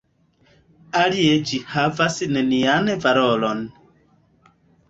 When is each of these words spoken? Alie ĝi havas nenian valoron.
Alie 1.01 1.35
ĝi 1.51 1.59
havas 1.75 2.17
nenian 2.39 2.93
valoron. 3.07 3.63